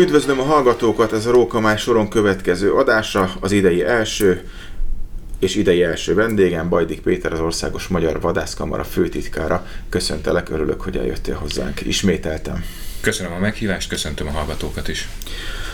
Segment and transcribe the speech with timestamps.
[0.00, 4.48] Üdvözlöm a hallgatókat, ez a Rókamály soron következő adása, az idei első
[5.38, 9.66] és idei első vendégem, Bajdik Péter, az Országos Magyar Vadászkamara főtitkára.
[9.88, 11.80] Köszöntelek, örülök, hogy eljöttél hozzánk.
[11.80, 12.64] Ismételtem.
[13.00, 15.08] Köszönöm a meghívást, köszöntöm a hallgatókat is.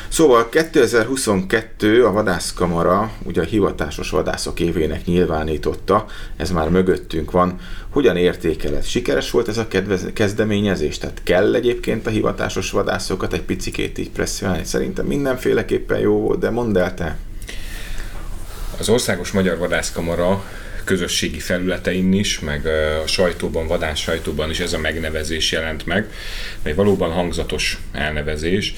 [0.08, 6.06] Szóval 2022 a vadászkamara ugye a hivatásos vadászok évének nyilvánította,
[6.36, 7.58] ez már mögöttünk van.
[7.90, 8.84] Hogyan értékeled?
[8.84, 9.68] Sikeres volt ez a
[10.12, 10.98] kezdeményezés?
[10.98, 14.64] Tehát kell egyébként a hivatásos vadászokat egy picikét így presszionálni?
[14.64, 17.16] Szerintem mindenféleképpen jó volt, de mondd el te.
[18.78, 20.44] Az Országos Magyar Vadászkamara
[20.84, 22.66] közösségi felületein is, meg
[23.04, 26.10] a sajtóban, vadász sajtóban is ez a megnevezés jelent meg,
[26.62, 28.74] egy valóban hangzatos elnevezés,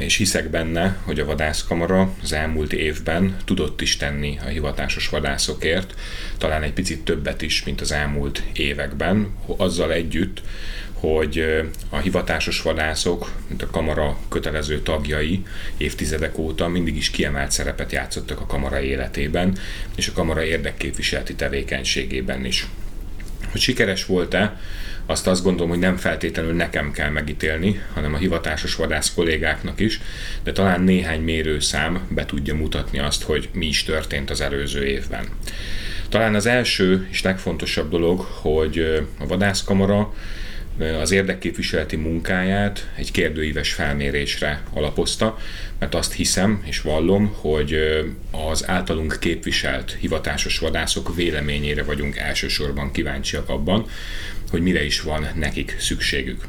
[0.00, 5.94] és hiszek benne, hogy a vadászkamara az elmúlt évben tudott is tenni a hivatásos vadászokért,
[6.38, 10.42] talán egy picit többet is, mint az elmúlt években, azzal együtt,
[10.92, 11.44] hogy
[11.88, 15.42] a hivatásos vadászok, mint a kamara kötelező tagjai
[15.76, 19.58] évtizedek óta mindig is kiemelt szerepet játszottak a kamara életében,
[19.96, 22.66] és a kamara érdekképviseleti tevékenységében is.
[23.50, 24.60] Hogy sikeres volt-e,
[25.10, 30.00] azt azt gondolom, hogy nem feltétlenül nekem kell megítélni, hanem a hivatásos vadász kollégáknak is,
[30.42, 35.24] de talán néhány mérőszám be tudja mutatni azt, hogy mi is történt az előző évben.
[36.08, 40.14] Talán az első és legfontosabb dolog, hogy a vadászkamara
[40.80, 45.38] az érdekképviseleti munkáját egy kérdőíves felmérésre alapozta,
[45.78, 47.76] mert azt hiszem és vallom, hogy
[48.30, 53.86] az általunk képviselt hivatásos vadászok véleményére vagyunk elsősorban kíváncsiak abban,
[54.50, 56.44] hogy mire is van nekik szükségük.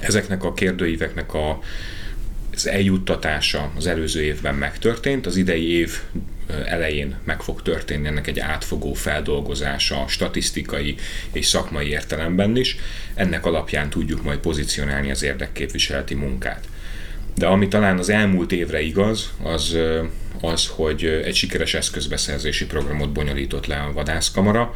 [0.00, 1.60] Ezeknek a kérdőíveknek a
[2.54, 5.98] az eljuttatása az előző évben megtörtént, az idei év
[6.64, 10.94] elején meg fog történni ennek egy átfogó feldolgozása statisztikai
[11.32, 12.76] és szakmai értelemben is.
[13.14, 16.68] Ennek alapján tudjuk majd pozícionálni az érdekképviseleti munkát.
[17.34, 19.76] De ami talán az elmúlt évre igaz, az
[20.40, 24.74] az, hogy egy sikeres eszközbeszerzési programot bonyolított le a vadászkamara.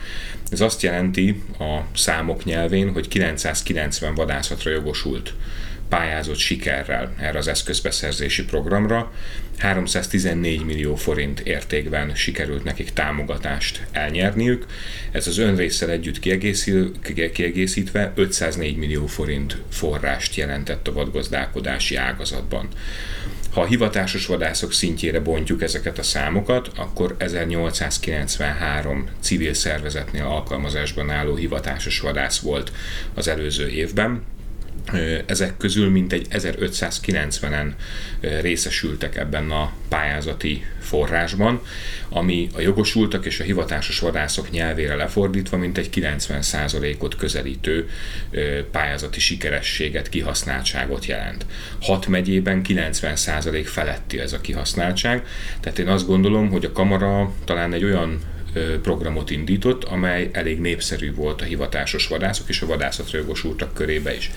[0.50, 5.34] Ez azt jelenti a számok nyelvén, hogy 990 vadászatra jogosult
[5.88, 9.12] pályázott sikerrel erre az eszközbeszerzési programra.
[9.58, 14.66] 314 millió forint értékben sikerült nekik támogatást elnyerniük.
[15.10, 16.18] Ez az önrészsel együtt
[17.32, 22.68] kiegészítve 504 millió forint forrást jelentett a vadgazdálkodási ágazatban.
[23.56, 31.34] Ha a hivatásos vadászok szintjére bontjuk ezeket a számokat, akkor 1893 civil szervezetnél alkalmazásban álló
[31.34, 32.72] hivatásos vadász volt
[33.14, 34.22] az előző évben,
[35.26, 37.72] ezek közül mintegy 1590-en
[38.20, 41.60] részesültek ebben a pályázati forrásban,
[42.08, 47.88] ami a jogosultak és a hivatásos vadászok nyelvére lefordítva mintegy 90%-ot közelítő
[48.70, 51.46] pályázati sikerességet, kihasználtságot jelent.
[51.80, 55.26] Hat megyében 90% feletti ez a kihasználtság,
[55.60, 58.20] tehát én azt gondolom, hogy a kamara talán egy olyan
[58.82, 64.30] programot indított, amely elég népszerű volt a hivatásos vadászok és a vadászatra jogosultak körébe is.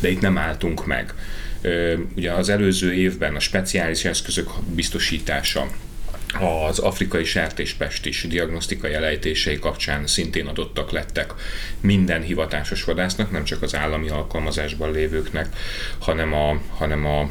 [0.00, 1.14] De itt nem álltunk meg.
[2.16, 5.66] Ugye az előző évben a speciális eszközök biztosítása,
[6.66, 11.34] az afrikai sertéspest is diagnosztikai elejtései kapcsán szintén adottak lettek
[11.80, 15.48] minden hivatásos vadásznak, nem csak az állami alkalmazásban lévőknek,
[15.98, 17.30] hanem a, hanem a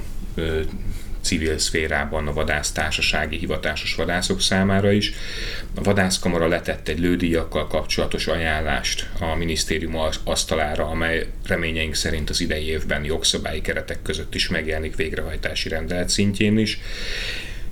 [1.28, 5.14] civil szférában a vadásztársasági hivatásos vadászok számára is.
[5.76, 12.68] A vadászkamara letett egy lődíjakkal kapcsolatos ajánlást a minisztérium asztalára, amely reményeink szerint az idei
[12.68, 16.80] évben jogszabályi keretek között is megjelenik végrehajtási rendelet szintjén is.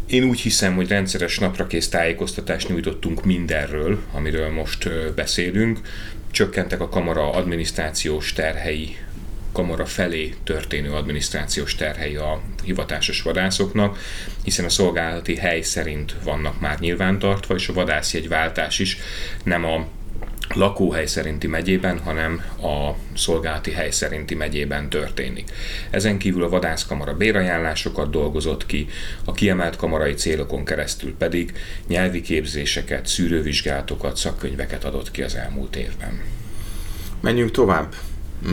[0.08, 5.80] Én úgy hiszem, hogy rendszeres naprakész tájékoztatást nyújtottunk mindenről, amiről most beszélünk.
[6.32, 8.98] Csökkentek a kamara adminisztrációs terhei
[9.56, 13.98] kamara felé történő adminisztrációs terhei a hivatásos vadászoknak,
[14.44, 18.98] hiszen a szolgálati hely szerint vannak már nyilvántartva, és a vadászjegyváltás is
[19.44, 19.88] nem a
[20.54, 25.52] lakóhely szerinti megyében, hanem a szolgálati hely szerinti megyében történik.
[25.90, 28.88] Ezen kívül a vadászkamara bérajánlásokat dolgozott ki,
[29.26, 31.54] a kiemelt kamarai célokon keresztül pedig
[31.88, 36.22] nyelvi képzéseket, szűrővizsgálatokat, szakkönyveket adott ki az elmúlt évben.
[37.22, 37.96] Menjünk tovább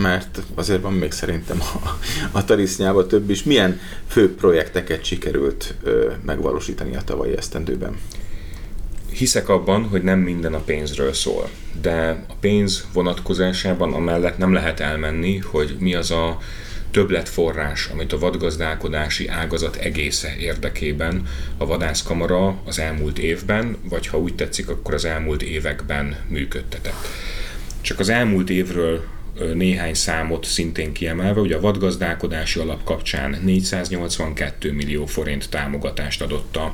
[0.01, 1.97] mert azért van még szerintem a,
[2.31, 3.43] a tarisznyában több is.
[3.43, 7.97] Milyen fő projekteket sikerült ö, megvalósítani a tavalyi esztendőben?
[9.11, 11.49] Hiszek abban, hogy nem minden a pénzről szól,
[11.81, 16.37] de a pénz vonatkozásában amellett nem lehet elmenni, hogy mi az a
[16.91, 21.27] többletforrás, amit a vadgazdálkodási ágazat egésze érdekében
[21.57, 27.07] a vadászkamara az elmúlt évben, vagy ha úgy tetszik, akkor az elmúlt években működtetett.
[27.81, 29.03] Csak az elmúlt évről
[29.53, 36.71] néhány számot szintén kiemelve, ugye a vadgazdálkodási alap kapcsán 482 millió forint támogatást adott a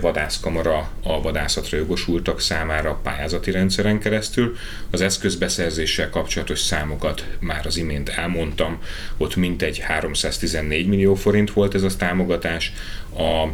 [0.00, 4.56] vadászkamara a vadászatra jogosultak számára pályázati rendszeren keresztül.
[4.90, 8.78] Az eszközbeszerzéssel kapcsolatos számokat már az imént elmondtam,
[9.16, 12.72] ott mintegy 314 millió forint volt ez a támogatás.
[13.16, 13.48] A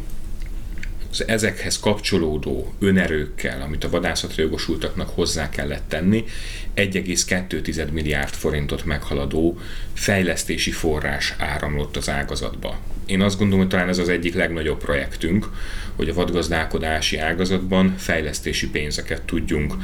[1.20, 6.24] az ezekhez kapcsolódó önerőkkel, amit a vadászatra jogosultaknak hozzá kellett tenni,
[6.76, 9.58] 1,2 milliárd forintot meghaladó
[9.92, 12.78] fejlesztési forrás áramlott az ágazatba.
[13.06, 15.48] Én azt gondolom, hogy talán ez az egyik legnagyobb projektünk,
[15.96, 19.74] hogy a vadgazdálkodási ágazatban fejlesztési pénzeket tudjunk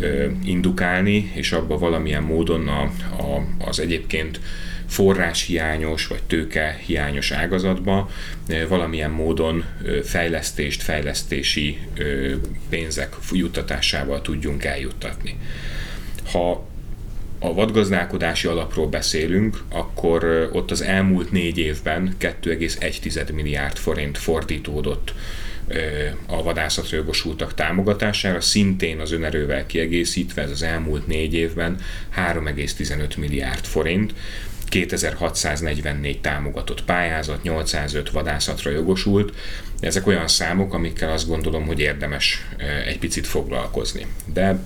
[0.00, 4.40] ö, indukálni, és abba valamilyen módon a, a, az egyébként
[4.88, 8.10] forráshiányos vagy tőke hiányos ágazatba
[8.68, 9.64] valamilyen módon
[10.04, 11.78] fejlesztést, fejlesztési
[12.68, 15.38] pénzek juttatásával tudjunk eljuttatni.
[16.32, 16.66] Ha
[17.38, 25.14] a vadgazdálkodási alapról beszélünk, akkor ott az elmúlt négy évben 2,1 milliárd forint fordítódott
[26.26, 31.80] a vadászatra jogosultak támogatására, szintén az önerővel kiegészítve, ez az elmúlt négy évben
[32.16, 34.14] 3,15 milliárd forint,
[34.68, 39.34] 2644 támogatott pályázat, 805 vadászatra jogosult.
[39.80, 42.46] Ezek olyan számok, amikkel azt gondolom, hogy érdemes
[42.86, 44.06] egy picit foglalkozni.
[44.24, 44.58] De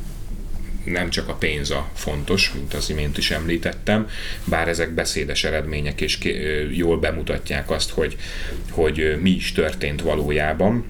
[0.85, 4.09] nem csak a pénz a fontos, mint az imént is említettem,
[4.45, 6.19] bár ezek beszédes eredmények és
[6.71, 8.17] jól bemutatják azt, hogy,
[8.71, 10.85] hogy mi is történt valójában.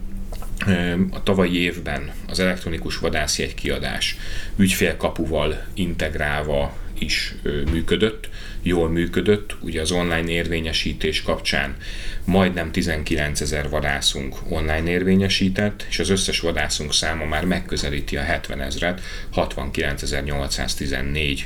[1.10, 4.16] A tavalyi évben az elektronikus vadászjegy kiadás
[4.56, 7.34] ügyfélkapuval integrálva is
[7.70, 8.28] működött,
[8.62, 9.56] jól működött.
[9.60, 11.76] Ugye az online érvényesítés kapcsán
[12.24, 18.60] majdnem 19 ezer vadászunk online érvényesített, és az összes vadászunk száma már megközelíti a 70
[18.60, 19.00] ezret,
[19.34, 21.38] 69.814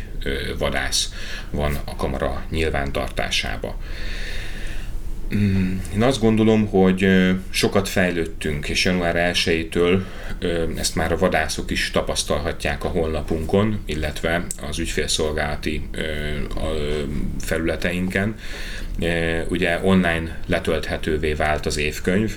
[0.59, 1.13] vadász
[1.51, 3.79] van a kamara nyilvántartásába.
[5.35, 7.09] Mm, én azt gondolom, hogy
[7.51, 10.01] sokat fejlődtünk, és január 1-től
[10.77, 15.89] ezt már a vadászok is tapasztalhatják a honlapunkon, illetve az ügyfélszolgálati
[17.41, 18.35] felületeinken.
[19.49, 22.37] Ugye online letölthetővé vált az évkönyv,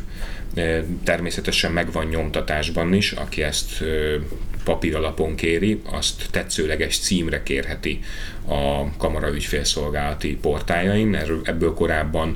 [1.03, 3.83] természetesen megvan nyomtatásban is, aki ezt
[4.63, 7.99] papír alapon kéri, azt tetszőleges címre kérheti
[8.47, 11.15] a kamara ügyfélszolgálati portájain.
[11.43, 12.35] Ebből korábban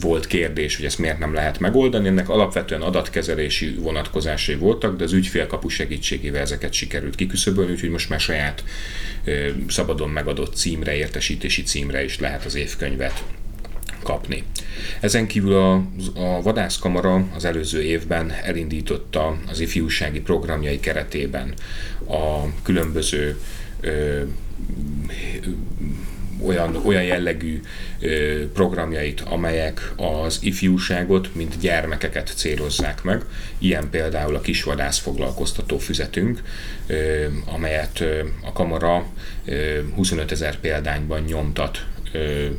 [0.00, 2.08] volt kérdés, hogy ezt miért nem lehet megoldani.
[2.08, 8.20] Ennek alapvetően adatkezelési vonatkozásai voltak, de az ügyfélkapu segítségével ezeket sikerült kiküszöbölni, úgyhogy most már
[8.20, 8.64] saját
[9.68, 13.24] szabadon megadott címre, értesítési címre is lehet az évkönyvet
[14.02, 14.44] kapni.
[15.00, 15.74] Ezen kívül a,
[16.14, 21.54] a vadászkamara az előző évben elindította az ifjúsági programjai keretében
[22.08, 23.38] a különböző
[26.44, 27.60] olyan, olyan jellegű
[28.52, 33.24] programjait, amelyek az ifjúságot, mint gyermekeket célozzák meg.
[33.58, 36.42] Ilyen például a kisvadász foglalkoztató füzetünk,
[37.44, 38.04] amelyet
[38.42, 39.06] a kamara
[39.44, 41.84] ö, 25 ezer példányban nyomtat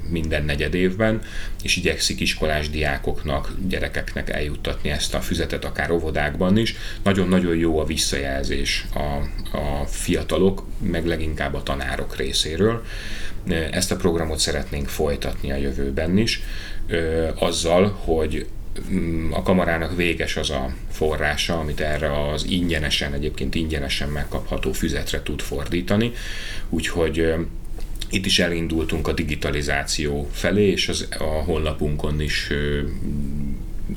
[0.10, 1.22] minden negyed évben,
[1.64, 6.76] és igyekszik iskolás diákoknak, gyerekeknek eljuttatni ezt a füzetet, akár óvodákban is.
[7.04, 9.00] Nagyon-nagyon jó a visszajelzés a,
[9.58, 12.84] a fiatalok, meg leginkább a tanárok részéről.
[13.72, 16.42] Ezt a programot szeretnénk folytatni a jövőben is,
[17.36, 18.48] azzal, hogy
[18.92, 25.24] mm, a kamarának véges az a forrása, amit erre az ingyenesen, egyébként ingyenesen megkapható füzetre
[25.24, 26.12] tud fordítani.
[26.70, 27.34] Úgyhogy
[28.10, 32.52] itt is elindultunk a digitalizáció felé, és az, a honlapunkon is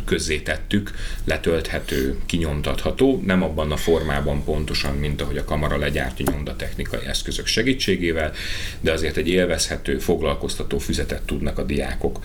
[0.05, 0.91] közzétettük,
[1.25, 8.33] letölthető, kinyomtatható, nem abban a formában pontosan, mint ahogy a kamera legyártja nyomdatechnikai eszközök segítségével,
[8.81, 12.25] de azért egy élvezhető, foglalkoztató füzetet tudnak a diákok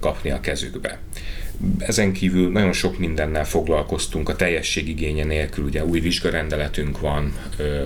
[0.00, 0.98] kapni a kezükbe.
[1.78, 4.36] Ezen kívül nagyon sok mindennel foglalkoztunk, a
[4.74, 7.34] igénye nélkül ugye új vizsgarendeletünk van,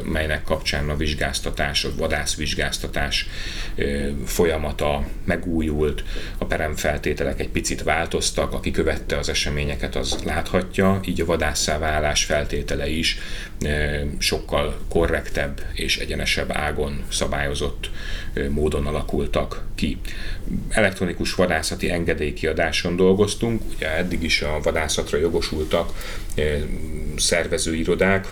[0.04, 3.28] melynek kapcsán a vizsgáztatás, a vadászvizsgáztatás
[4.24, 6.04] folyamata megújult,
[6.38, 12.24] a peremfeltételek egy picit változtak, aki követte az eseményeket, az láthatja, így a vadásszá válás
[12.24, 13.18] feltétele is
[14.18, 17.90] sokkal korrektebb és egyenesebb ágon szabályozott
[18.48, 19.98] módon alakultak ki.
[20.68, 25.92] Elektronikus vadászati engedélykiadáson dolgoztunk, ugye eddig is a vadászatra jogosultak
[27.16, 28.28] szervezőirodák,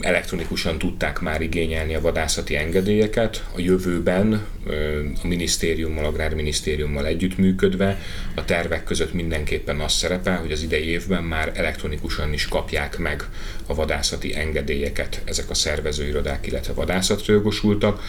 [0.00, 3.44] elektronikusan tudták már igényelni a vadászati engedélyeket.
[3.54, 4.46] A jövőben
[5.22, 8.00] a minisztériummal, agrárminisztériummal együttműködve
[8.34, 13.24] a tervek között mindenképpen az szerepel, hogy az idei évben már elektronikusan is kapják meg
[13.66, 18.02] a vadászati engedélyeket ezek a szervezőirodák, illetve vadászatra jogosultak.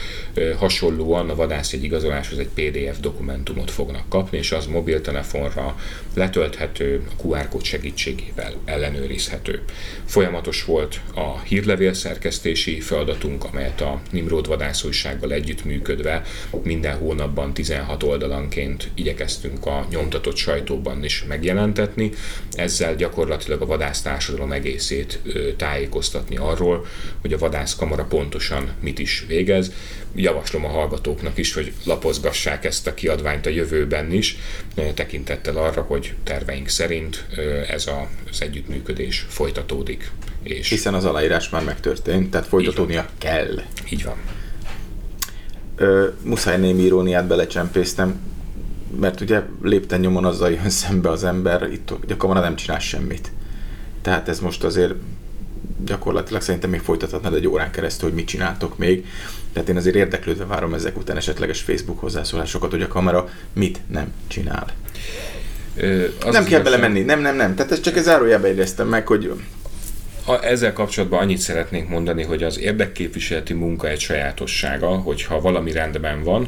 [0.58, 5.80] Hasonlóan a vadászjegy igazoláshoz egy PDF dokumentumot fognak kapni, és az mobiltelefonra
[6.16, 9.64] letölthető, a QR kód segítségével ellenőrizhető.
[10.06, 11.61] Folyamatos volt a hírlevél
[11.92, 16.24] szerkesztési feladatunk, amelyet a Nimrod vadászújsággal együttműködve
[16.64, 22.12] minden hónapban 16 oldalanként igyekeztünk a nyomtatott sajtóban is megjelentetni.
[22.52, 25.20] Ezzel gyakorlatilag a vadásztársadalom egészét
[25.58, 26.86] tájékoztatni arról,
[27.22, 29.72] hogy a vadászkamara pontosan mit is végez.
[30.16, 34.38] Javaslom a hallgatóknak is, hogy lapozgassák ezt a kiadványt a jövőben is,
[34.94, 37.26] tekintettel arra, hogy terveink szerint
[37.68, 37.90] ez
[38.32, 40.12] az együttműködés folytatódik.
[40.44, 43.62] És Hiszen az aláírás már megtörtént, tehát folytatódnia kell.
[43.92, 44.16] Így van.
[45.76, 48.20] Ö, muszáj némi iróniát belecsempésztem,
[49.00, 53.32] mert ugye lépten nyomon azzal jön szembe az ember, itt gyakorlatilag nem csinál semmit.
[54.02, 54.94] Tehát ez most azért
[55.86, 59.06] gyakorlatilag szerintem még folytathatnád egy órán keresztül, hogy mit csináltok még.
[59.54, 64.14] Tehát én azért érdeklődve várom ezek után esetleges Facebook hozzászólásokat, hogy a kamera mit nem
[64.28, 64.66] csinál.
[65.76, 67.56] Ö, nem kell belemenni, nem, nem, nem.
[67.56, 69.34] Tehát ezt csak egy zárójelbe éreztem meg, hogy
[70.32, 76.24] a, ezzel kapcsolatban annyit szeretnék mondani, hogy az érdekképviseleti munka egy sajátossága, hogyha valami rendben
[76.24, 76.48] van,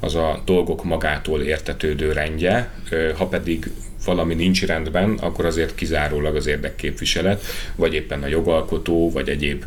[0.00, 2.70] az a dolgok magától értetődő rendje,
[3.16, 3.70] ha pedig
[4.04, 7.44] valami nincs rendben, akkor azért kizárólag az érdekképviselet,
[7.76, 9.64] vagy éppen a jogalkotó, vagy egyéb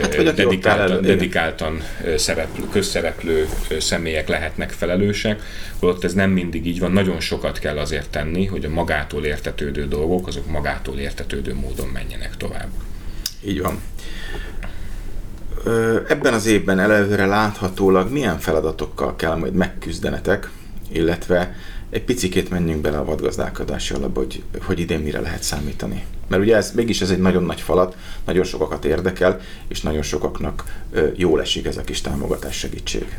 [0.00, 1.82] hát, vagy dedikáltan, dedikáltan
[2.16, 5.42] szereplő, közszereplő személyek lehetnek felelősek,
[5.78, 9.88] holott ez nem mindig így van, nagyon sokat kell azért tenni, hogy a magától értetődő
[9.88, 12.68] dolgok, azok magától értetődő módon menjenek tovább.
[13.44, 13.80] Így van.
[16.08, 20.50] Ebben az évben előre láthatólag milyen feladatokkal kell majd megküzdenetek,
[20.92, 21.56] illetve
[21.90, 26.04] egy picikét menjünk bele a vadgazdálkodási alapba, hogy, hogy idén mire lehet számítani.
[26.28, 30.64] Mert ugye ez, mégis ez egy nagyon nagy falat, nagyon sokakat érdekel, és nagyon sokaknak
[31.16, 33.18] jól esik ez a kis támogatás segítség.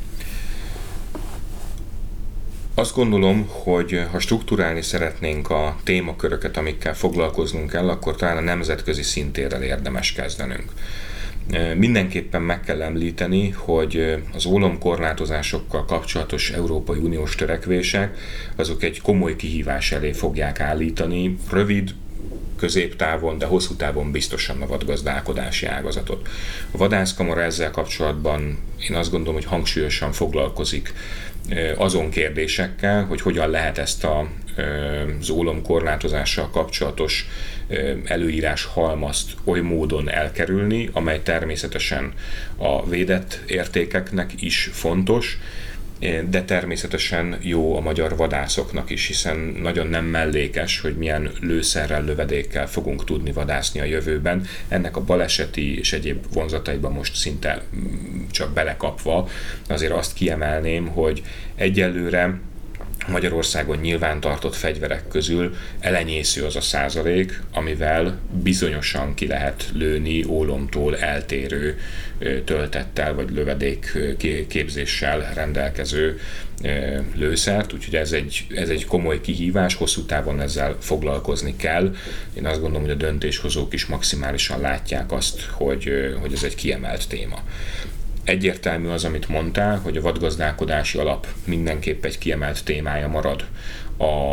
[2.76, 9.02] Azt gondolom, hogy ha strukturálni szeretnénk a témaköröket, amikkel foglalkoznunk kell, akkor talán a nemzetközi
[9.02, 10.72] szintérrel érdemes kezdenünk.
[11.78, 18.18] Mindenképpen meg kell említeni, hogy az ólomkorlátozásokkal kapcsolatos Európai Uniós törekvések
[18.56, 21.94] azok egy komoly kihívás elé fogják állítani rövid,
[22.64, 26.30] középtávon, de hosszú távon biztosan a vadgazdálkodási ágazatot.
[26.72, 28.58] A vadászkamara ezzel kapcsolatban
[28.90, 30.94] én azt gondolom, hogy hangsúlyosan foglalkozik
[31.78, 34.28] azon kérdésekkel, hogy hogyan lehet ezt a
[35.20, 37.28] az ólomkorlátozással kapcsolatos
[38.06, 42.14] előírás halmazt oly módon elkerülni, amely természetesen
[42.58, 45.40] a védett értékeknek is fontos,
[46.30, 52.68] de természetesen jó a magyar vadászoknak is, hiszen nagyon nem mellékes, hogy milyen lőszerrel, lövedékkel
[52.68, 54.46] fogunk tudni vadászni a jövőben.
[54.68, 59.30] Ennek a baleseti és egyéb vonzataiban most szinte mm, csak belekapva
[59.68, 61.24] azért azt kiemelném, hogy
[61.56, 62.40] egyelőre
[63.08, 70.98] Magyarországon nyilván tartott fegyverek közül elenyésző az a százalék, amivel bizonyosan ki lehet lőni ólomtól
[70.98, 71.80] eltérő
[72.46, 73.98] töltettel vagy lövedék
[74.48, 76.20] képzéssel rendelkező
[77.16, 81.96] lőszert, úgyhogy ez egy, ez egy komoly kihívás, hosszú távon ezzel foglalkozni kell.
[82.34, 87.08] Én azt gondolom, hogy a döntéshozók is maximálisan látják azt, hogy, hogy ez egy kiemelt
[87.08, 87.44] téma
[88.24, 93.46] egyértelmű az, amit mondtál, hogy a vadgazdálkodási alap mindenképp egy kiemelt témája marad
[93.98, 94.32] a,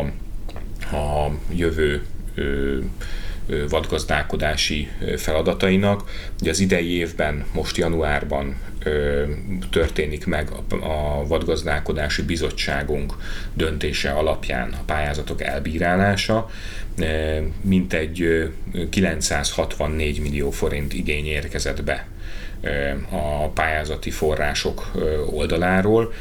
[0.97, 2.03] a jövő
[2.35, 2.79] ö,
[3.69, 6.11] vadgazdálkodási feladatainak.
[6.41, 9.25] Ugye az idei évben, most januárban ö,
[9.71, 13.15] történik meg a, a vadgazdálkodási bizottságunk
[13.55, 16.51] döntése alapján a pályázatok elbírálása.
[17.61, 18.51] Mintegy
[18.91, 22.07] 964 millió forint igény érkezett be
[23.11, 24.91] a pályázati források
[25.31, 26.13] oldaláról.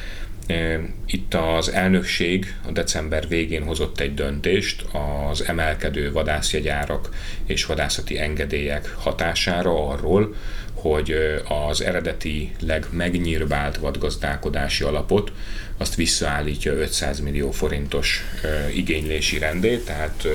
[1.05, 4.85] Itt az elnökség a december végén hozott egy döntést
[5.29, 7.09] az emelkedő vadászjegyárak
[7.45, 10.35] és vadászati engedélyek hatására arról,
[10.73, 11.15] hogy
[11.67, 15.31] az eredetileg megnyírbált vadgazdálkodási alapot
[15.77, 18.23] azt visszaállítja 500 millió forintos
[18.75, 20.27] igénylési rendét, tehát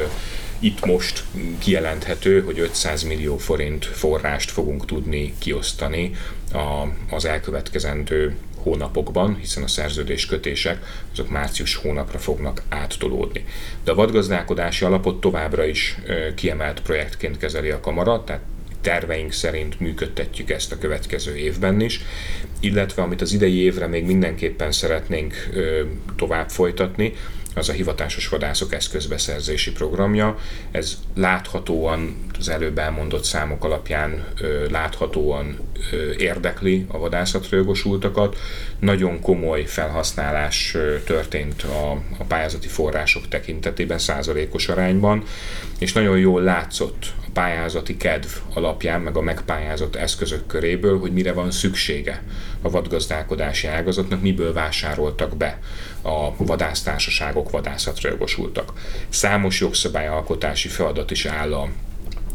[0.59, 1.25] itt most
[1.59, 6.11] kijelenthető, hogy 500 millió forint forrást fogunk tudni kiosztani
[6.53, 10.79] a, az elkövetkezendő hónapokban, hiszen a szerződés kötések
[11.13, 13.45] azok március hónapra fognak áttolódni.
[13.85, 15.99] De a vadgazdálkodási alapot továbbra is
[16.35, 18.43] kiemelt projektként kezeli a kamara, tehát
[18.81, 22.01] terveink szerint működtetjük ezt a következő évben is,
[22.61, 25.49] illetve amit az idei évre még mindenképpen szeretnénk
[26.17, 27.13] tovább folytatni,
[27.55, 30.39] az a hivatásos vadászok eszközbeszerzési programja.
[30.71, 34.25] Ez láthatóan, az előbb elmondott számok alapján
[34.71, 35.59] láthatóan
[36.17, 38.37] érdekli a vadászatra jogosultakat.
[38.79, 45.23] Nagyon komoly felhasználás történt a, a pályázati források tekintetében százalékos arányban,
[45.79, 51.33] és nagyon jól látszott a pályázati kedv alapján, meg a megpályázott eszközök köréből, hogy mire
[51.33, 52.23] van szüksége
[52.63, 55.59] a vadgazdálkodási ágazatnak, miből vásároltak be
[56.05, 58.73] a vadásztársaságok vadászatra jogosultak.
[59.09, 61.69] Számos jogszabályalkotási feladat is áll a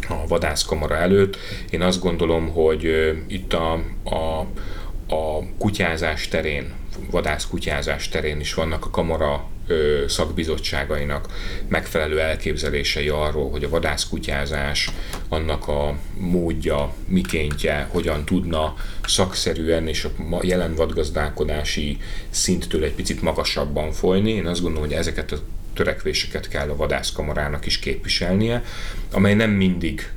[0.09, 1.37] a vadászkamara előtt.
[1.69, 3.73] Én azt gondolom, hogy itt a,
[4.03, 4.39] a,
[5.15, 6.73] a kutyázás terén,
[7.11, 9.47] vadászkutyázás terén is vannak a kamara
[10.07, 11.27] szakbizottságainak
[11.67, 14.89] megfelelő elképzelései arról, hogy a vadászkutyázás,
[15.27, 18.75] annak a módja, mikéntje, hogyan tudna
[19.05, 21.97] szakszerűen és a jelen vadgazdálkodási
[22.29, 24.31] szinttől egy picit magasabban folyni.
[24.31, 25.39] Én azt gondolom, hogy ezeket a
[25.73, 28.63] törekvéseket kell a vadászkamarának is képviselnie,
[29.11, 30.09] amely nem mindig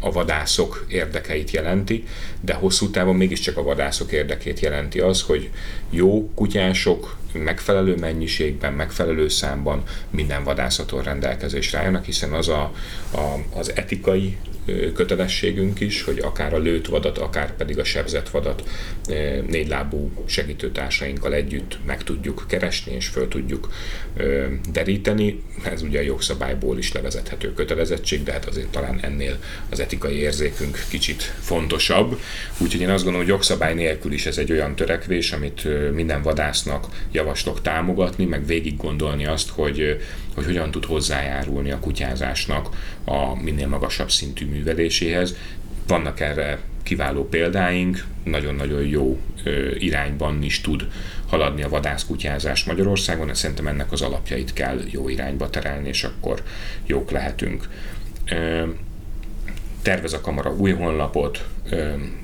[0.00, 2.04] a vadászok érdekeit jelenti,
[2.40, 5.50] de hosszú távon mégiscsak a vadászok érdekét jelenti az, hogy
[5.90, 12.72] jó kutyások megfelelő mennyiségben, megfelelő számban minden vadászaton rendelkezésre álljanak, hiszen az a,
[13.12, 14.36] a, az etikai
[14.94, 18.62] kötelességünk is, hogy akár a lőtt vadat, akár pedig a sebzett vadat
[19.48, 23.68] négylábú segítőtársainkkal együtt meg tudjuk keresni és föl tudjuk
[24.72, 25.42] deríteni.
[25.64, 29.38] Ez ugye a jogszabályból is levezethető kötelezettség, de hát azért talán ennél
[29.70, 32.18] az etikai érzékünk kicsit fontosabb.
[32.58, 36.86] Úgyhogy én azt gondolom, hogy jogszabály nélkül is ez egy olyan törekvés, amit minden vadásznak
[37.12, 40.00] javaslok támogatni, meg végig gondolni azt, hogy,
[40.34, 42.68] hogy hogyan tud hozzájárulni a kutyázásnak
[43.04, 45.36] a minél magasabb szintű műveléséhez.
[45.86, 49.20] Vannak erre kiváló példáink, nagyon-nagyon jó
[49.78, 50.86] irányban is tud
[51.28, 56.42] haladni a vadászkutyázás Magyarországon, és szerintem ennek az alapjait kell jó irányba terelni, és akkor
[56.86, 57.68] jók lehetünk.
[59.84, 61.46] Tervez a kamara új honlapot,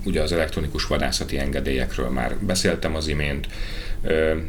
[0.04, 3.48] ugye az elektronikus vadászati engedélyekről már beszéltem az imént,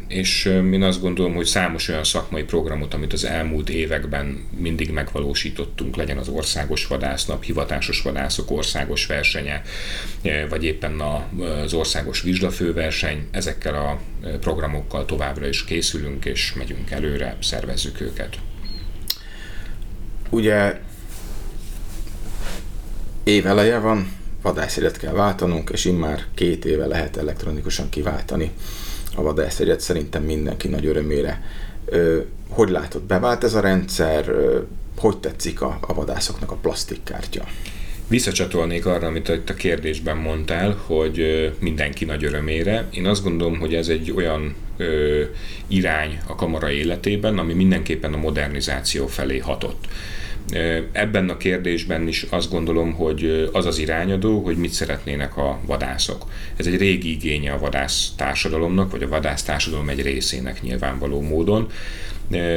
[0.07, 5.95] és én azt gondolom, hogy számos olyan szakmai programot, amit az elmúlt években mindig megvalósítottunk,
[5.95, 9.61] legyen az országos vadásznap, hivatásos vadászok országos versenye,
[10.49, 10.99] vagy éppen
[11.63, 13.99] az országos vizslafőverseny, ezekkel a
[14.39, 18.35] programokkal továbbra is készülünk, és megyünk előre, szervezzük őket.
[20.29, 20.79] Ugye
[23.31, 28.51] év eleje van, vadászélet kell váltanunk, és immár két éve lehet elektronikusan kiváltani
[29.15, 31.41] a vadászegyet szerintem mindenki nagy örömére.
[32.49, 34.31] Hogy látod, bevált ez a rendszer,
[34.97, 37.45] hogy tetszik a, a vadászoknak a plastikkártya?
[38.07, 42.87] Visszacsatolnék arra, amit itt a kérdésben mondtál, hogy mindenki nagy örömére.
[42.91, 45.21] Én azt gondolom, hogy ez egy olyan ö,
[45.67, 49.87] irány a kamara életében, ami mindenképpen a modernizáció felé hatott.
[50.91, 56.25] Ebben a kérdésben is azt gondolom, hogy az az irányadó, hogy mit szeretnének a vadászok.
[56.55, 61.69] Ez egy régi igénye a vadász társadalomnak, vagy a vadász társadalom egy részének nyilvánvaló módon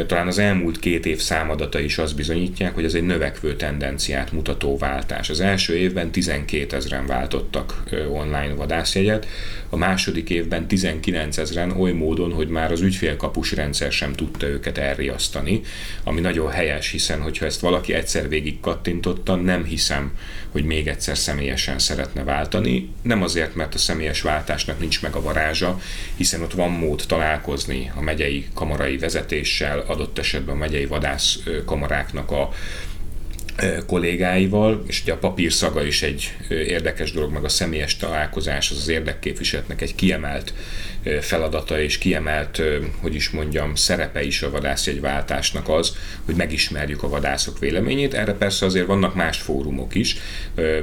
[0.07, 4.79] talán az elmúlt két év számadata is azt bizonyítják, hogy ez egy növekvő tendenciát mutató
[4.79, 5.31] váltás.
[5.31, 9.27] Az első évben 12 ezeren váltottak online vadászjegyet,
[9.69, 14.79] a második évben 19 ezeren oly módon, hogy már az ügyfélkapus rendszer sem tudta őket
[14.79, 15.61] elriasztani,
[16.05, 20.13] ami nagyon helyes, hiszen hogyha ezt valaki egyszer végig kattintotta, nem hiszem,
[20.51, 22.91] hogy még egyszer személyesen szeretne váltani.
[23.03, 25.81] Nem azért, mert a személyes váltásnak nincs meg a varázsa,
[26.17, 32.31] hiszen ott van mód találkozni a megyei kamarai vezetéssel, adott esetben a megyei vadász kamaráknak
[32.31, 32.49] a
[33.87, 38.77] kollégáival, és ugye a papír szaga is egy érdekes dolog, meg a személyes találkozás az
[38.77, 40.55] az érdekképviseletnek egy kiemelt
[41.21, 42.63] feladata és kiemelt,
[43.01, 48.15] hogy is mondjam, szerepe is a vadászjegyváltásnak az, hogy megismerjük a vadászok véleményét.
[48.15, 50.17] Erre persze azért vannak más fórumok is,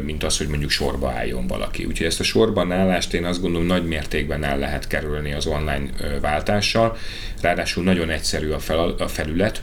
[0.02, 1.86] mint az, hogy mondjuk sorba álljon valaki.
[1.86, 5.90] Úgyhogy ezt a sorban állást én azt gondolom nagy mértékben el lehet kerülni az online
[6.22, 6.98] váltással.
[7.42, 8.50] Ráadásul nagyon egyszerű
[8.98, 9.62] a felület,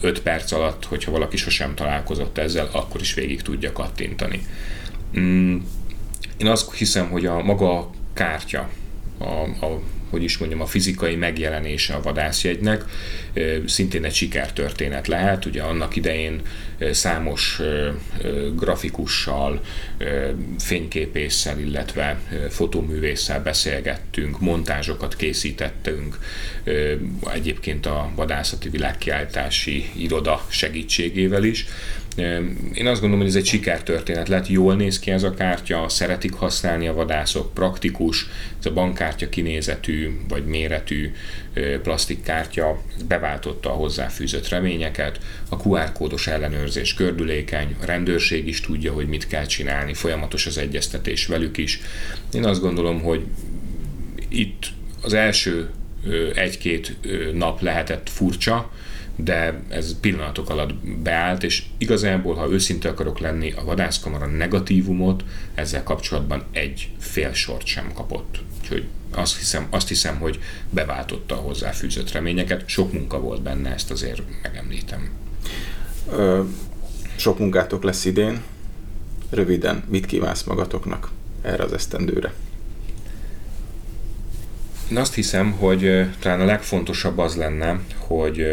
[0.00, 4.46] 5 perc alatt, hogyha valaki sosem találkozott ezzel, akkor is végig tudja kattintani.
[5.18, 5.56] Mm,
[6.36, 8.68] én azt hiszem, hogy a maga kártya,
[9.18, 9.24] a,
[9.66, 9.80] a
[10.10, 12.84] hogy is mondjam, a fizikai megjelenése a vadászjegynek
[13.66, 15.44] szintén egy sikertörténet lehet.
[15.44, 16.40] Ugye annak idején
[16.92, 17.60] számos
[18.56, 19.60] grafikussal,
[20.58, 26.18] fényképésszel, illetve fotóművésszel beszélgettünk, montázsokat készítettünk,
[27.32, 31.66] egyébként a vadászati világkiáltási iroda segítségével is,
[32.74, 36.32] Én azt gondolom, hogy ez egy sikertörténet lett, jól néz ki ez a kártya, szeretik
[36.32, 38.26] használni a vadászok, praktikus,
[38.58, 41.12] ez a bankkártya kinézetű vagy méretű
[41.82, 49.06] plastikkártya beváltotta a hozzáfűzött reményeket, a QR kódos ellenőrzés kördülékeny, a rendőrség is tudja, hogy
[49.06, 51.80] mit kell csinálni, folyamatos az egyeztetés velük is.
[52.32, 53.24] Én azt gondolom, hogy
[54.28, 54.66] itt
[55.02, 55.70] az első
[56.34, 56.96] egy-két
[57.32, 58.70] nap lehetett furcsa,
[59.24, 65.82] de ez pillanatok alatt beállt, és igazából, ha őszinte akarok lenni, a vadászkamara negatívumot ezzel
[65.82, 68.42] kapcsolatban egy fél sort sem kapott.
[68.60, 70.38] Úgyhogy azt hiszem, azt hiszem, hogy
[70.70, 72.68] beváltotta a hozzáfűzött reményeket.
[72.68, 75.10] Sok munka volt benne, ezt azért megemlítem.
[76.10, 76.42] Ö,
[77.16, 78.40] sok munkátok lesz idén.
[79.30, 81.10] Röviden, mit kívánsz magatoknak
[81.42, 82.32] erre az esztendőre?
[84.90, 88.46] Én azt hiszem, hogy talán a legfontosabb az lenne, hogy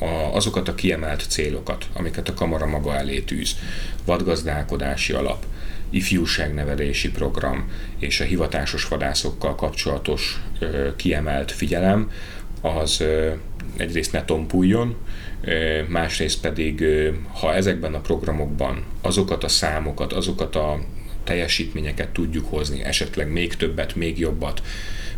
[0.00, 3.56] a, azokat a kiemelt célokat, amiket a kamara maga elé tűz,
[4.04, 5.44] vadgazdálkodási alap,
[5.90, 12.10] ifjúságnevelési program és a hivatásos vadászokkal kapcsolatos ö, kiemelt figyelem,
[12.60, 13.32] az ö,
[13.76, 14.96] egyrészt ne tompuljon,
[15.88, 16.84] másrészt pedig,
[17.32, 20.80] ha ezekben a programokban azokat a számokat, azokat a
[21.24, 24.62] teljesítményeket tudjuk hozni, esetleg még többet, még jobbat,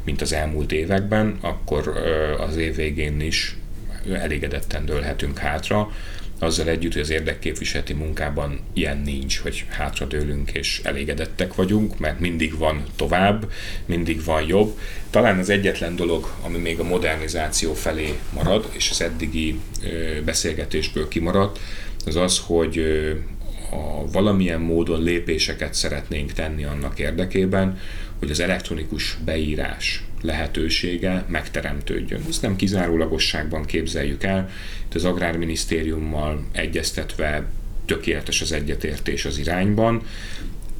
[0.04, 1.88] mint az elmúlt években, akkor
[2.38, 3.56] az év végén is
[4.12, 5.90] elégedetten dőlhetünk hátra,
[6.38, 12.58] azzal együtt, hogy az érdekképviseleti munkában ilyen nincs, hogy hátradőlünk és elégedettek vagyunk, mert mindig
[12.58, 13.52] van tovább,
[13.86, 14.78] mindig van jobb.
[15.10, 19.60] Talán az egyetlen dolog, ami még a modernizáció felé marad, és az eddigi
[20.24, 21.58] beszélgetésből kimaradt,
[22.06, 22.78] az az, hogy
[23.70, 27.78] a valamilyen módon lépéseket szeretnénk tenni annak érdekében,
[28.18, 32.20] hogy az elektronikus beírás lehetősége megteremtődjön.
[32.28, 34.50] Ezt nem kizárólagosságban képzeljük el,
[34.84, 37.46] itt az Agrárminisztériummal egyeztetve
[37.86, 40.02] tökéletes az egyetértés az irányban.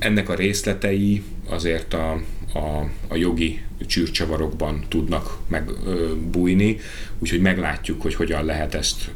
[0.03, 2.13] Ennek a részletei azért a,
[2.53, 6.79] a, a jogi csűrcsavarokban tudnak megbújni,
[7.19, 9.11] úgyhogy meglátjuk, hogy hogyan lehet ezt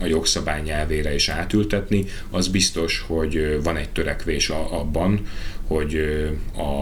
[0.00, 2.04] a jogszabály nyelvére is átültetni.
[2.30, 5.26] Az biztos, hogy van egy törekvés abban,
[5.66, 6.00] hogy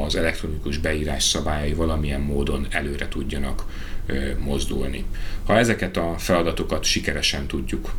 [0.05, 3.65] az elektronikus beírás szabályai valamilyen módon előre tudjanak
[4.39, 5.05] mozdulni.
[5.45, 7.95] Ha ezeket a feladatokat sikeresen tudjuk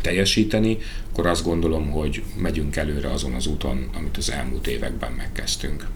[0.00, 0.78] teljesíteni,
[1.10, 5.86] akkor azt gondolom, hogy megyünk előre azon az úton, amit az elmúlt években megkezdtünk.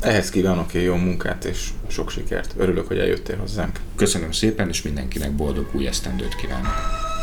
[0.00, 2.54] Ehhez kívánok én jó munkát és sok sikert.
[2.56, 3.80] Örülök, hogy eljöttél hozzánk.
[3.96, 7.13] Köszönöm szépen, és mindenkinek boldog új esztendőt kívánok.